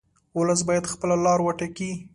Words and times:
ولس 0.37 0.61
باید 0.67 0.91
خپله 0.93 1.15
لار 1.25 1.39
وټاکي. 1.43 1.91